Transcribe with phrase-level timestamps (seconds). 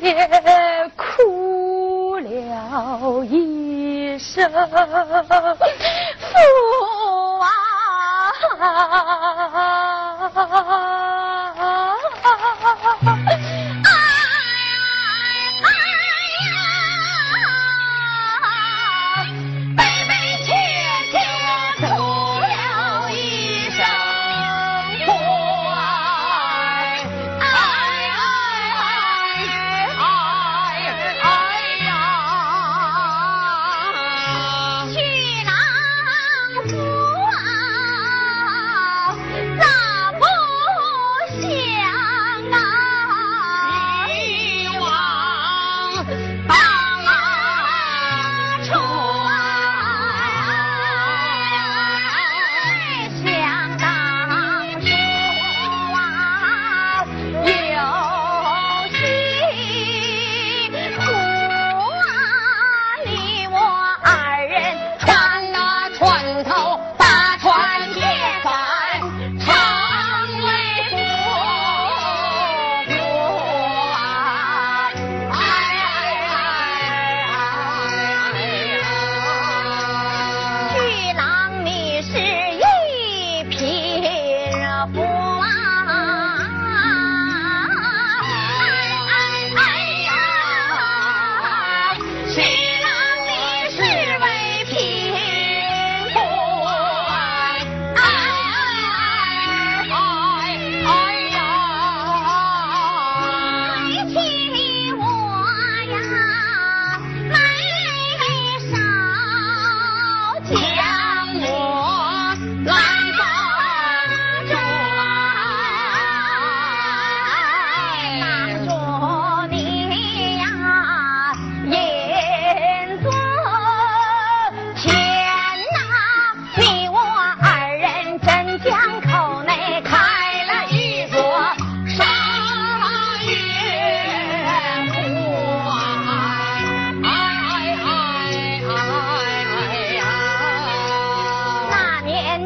[0.00, 4.58] 也哭了一声父
[7.40, 7.48] 啊。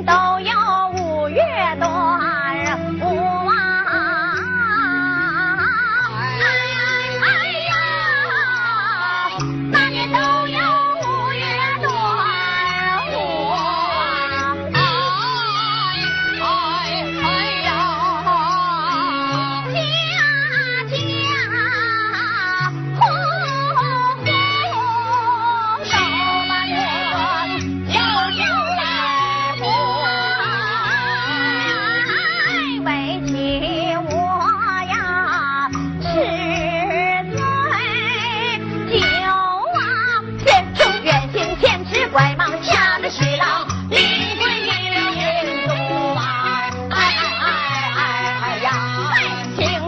[0.04, 0.35] 到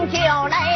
[0.07, 0.68] 金盖